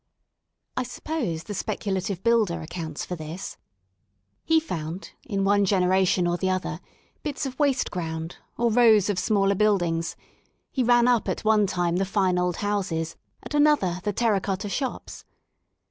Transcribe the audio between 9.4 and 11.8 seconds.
buildings; he ran up at one